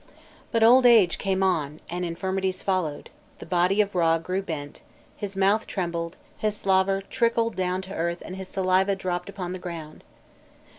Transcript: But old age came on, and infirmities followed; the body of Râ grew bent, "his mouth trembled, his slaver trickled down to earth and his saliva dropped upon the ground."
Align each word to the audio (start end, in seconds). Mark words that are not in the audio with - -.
But 0.51 0.63
old 0.63 0.87
age 0.87 1.19
came 1.19 1.43
on, 1.43 1.79
and 1.87 2.03
infirmities 2.03 2.63
followed; 2.63 3.11
the 3.37 3.45
body 3.45 3.81
of 3.81 3.91
Râ 3.93 4.19
grew 4.23 4.41
bent, 4.41 4.81
"his 5.15 5.37
mouth 5.37 5.67
trembled, 5.67 6.15
his 6.39 6.57
slaver 6.57 7.01
trickled 7.03 7.55
down 7.55 7.83
to 7.83 7.93
earth 7.93 8.23
and 8.25 8.35
his 8.35 8.47
saliva 8.49 8.95
dropped 8.95 9.29
upon 9.29 9.53
the 9.53 9.59
ground." 9.59 10.03